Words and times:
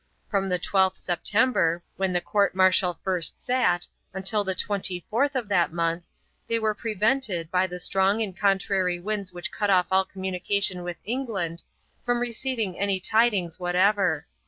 From 0.27 0.49
the 0.49 0.57
12th 0.57 0.95
September, 0.95 1.83
when 1.95 2.11
the 2.11 2.21
court 2.21 2.55
martial 2.55 2.97
first 3.03 3.37
sat, 3.37 3.85
till 4.23 4.43
the 4.43 4.55
24th 4.55 5.35
of 5.35 5.47
that 5.49 5.71
month, 5.71 6.07
they 6.47 6.57
were 6.57 6.73
prevented, 6.73 7.51
by 7.51 7.67
the 7.67 7.79
strong 7.79 8.19
and 8.19 8.35
contrary 8.35 8.99
winds 8.99 9.31
which 9.31 9.51
cut 9.51 9.69
off 9.69 9.85
all 9.91 10.03
communication 10.05 10.81
with 10.81 10.97
England, 11.05 11.61
from 12.03 12.17
receiving 12.17 12.79
any 12.79 12.99
tidings 12.99 13.59
whatever. 13.59 14.25